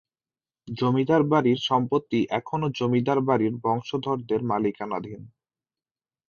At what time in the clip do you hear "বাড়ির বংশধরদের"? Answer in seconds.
3.21-4.41